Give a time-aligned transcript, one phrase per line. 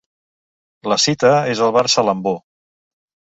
[0.91, 2.35] La cita és al Bar Salambó.